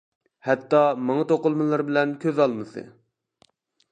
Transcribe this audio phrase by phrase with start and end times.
[0.45, 0.79] ھەتتا
[1.09, 2.87] مېڭە توقۇلمىلىرى بىلەن كۆز ئالمىسى.